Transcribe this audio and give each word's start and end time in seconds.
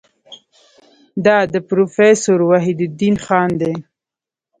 دا 1.25 1.37
د 1.53 1.55
پروفیسور 1.69 2.39
وحیدالدین 2.51 3.15
خان 3.25 3.49
دی. 3.61 3.73